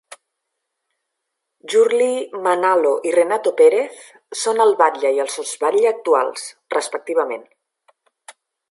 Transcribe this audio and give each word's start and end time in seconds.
Jurly 1.73 2.07
Manalo 2.47 2.95
i 3.09 3.13
Renato 3.17 3.55
Perez 3.61 4.03
són 4.45 4.67
el 4.67 4.77
batlle 4.83 5.15
i 5.19 5.23
el 5.27 5.33
sotsbatlle 5.37 5.95
actuals, 5.95 6.51
respectivament. 6.79 7.47